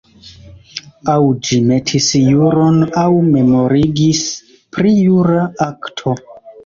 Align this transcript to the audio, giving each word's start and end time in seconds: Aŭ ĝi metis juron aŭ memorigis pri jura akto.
Aŭ 1.15 1.17
ĝi 1.49 1.59
metis 1.67 2.07
juron 2.29 2.79
aŭ 3.03 3.05
memorigis 3.37 4.25
pri 4.77 4.95
jura 5.05 5.45
akto. 5.71 6.17